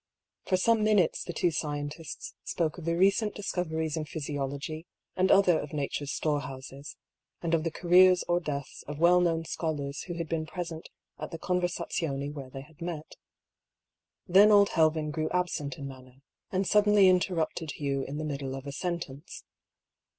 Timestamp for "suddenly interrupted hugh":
16.65-18.01